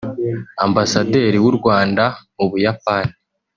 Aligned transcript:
Ambasaderi 0.65 1.37
w’u 1.45 1.53
Rwanda 1.57 2.03
mu 2.35 2.45
Buyapani 2.49 3.13